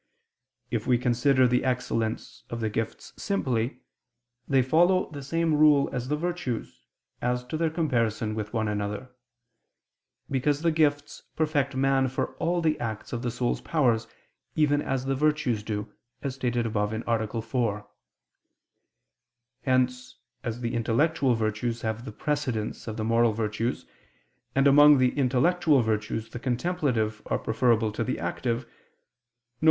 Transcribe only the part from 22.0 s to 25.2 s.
the precedence of the moral virtues, and among the